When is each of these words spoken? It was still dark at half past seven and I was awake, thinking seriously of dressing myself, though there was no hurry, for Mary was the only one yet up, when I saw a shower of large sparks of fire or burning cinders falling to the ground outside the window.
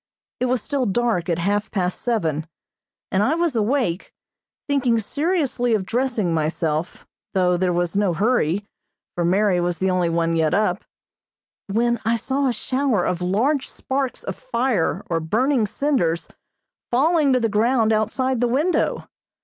It 0.39 0.45
was 0.45 0.63
still 0.63 0.87
dark 0.87 1.29
at 1.29 1.37
half 1.37 1.69
past 1.69 2.01
seven 2.01 2.47
and 3.11 3.21
I 3.21 3.35
was 3.35 3.55
awake, 3.55 4.11
thinking 4.67 4.97
seriously 4.97 5.75
of 5.75 5.85
dressing 5.85 6.33
myself, 6.33 7.05
though 7.35 7.55
there 7.55 7.71
was 7.71 7.95
no 7.95 8.11
hurry, 8.11 8.65
for 9.13 9.23
Mary 9.23 9.61
was 9.61 9.77
the 9.77 9.91
only 9.91 10.09
one 10.09 10.35
yet 10.35 10.55
up, 10.55 10.83
when 11.67 11.99
I 12.03 12.15
saw 12.15 12.47
a 12.47 12.51
shower 12.51 13.05
of 13.05 13.21
large 13.21 13.69
sparks 13.69 14.23
of 14.23 14.35
fire 14.35 15.05
or 15.07 15.19
burning 15.19 15.67
cinders 15.67 16.27
falling 16.89 17.31
to 17.33 17.39
the 17.39 17.47
ground 17.47 17.93
outside 17.93 18.39
the 18.41 18.47
window. 18.47 19.07